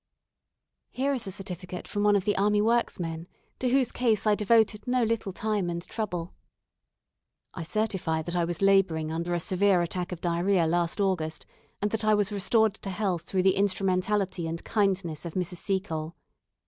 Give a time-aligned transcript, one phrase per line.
[0.89, 3.27] Here is a certificate from one of the Army Works' men,
[3.59, 6.33] to whose case I devoted no little time and trouble:
[7.53, 11.45] "I certify that I was labouring under a severe attack of diarrhoea last August,
[11.83, 15.57] and that I was restored to health through the instrumentality and kindness of Mrs.
[15.57, 16.15] Seacole.